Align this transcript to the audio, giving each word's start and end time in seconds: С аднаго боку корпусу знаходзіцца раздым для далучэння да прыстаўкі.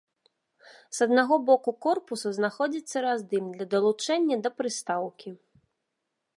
С 0.95 1.01
аднаго 1.05 1.35
боку 1.49 1.73
корпусу 1.87 2.27
знаходзіцца 2.39 3.05
раздым 3.09 3.43
для 3.59 3.65
далучэння 3.77 4.35
да 4.47 4.57
прыстаўкі. 4.63 5.29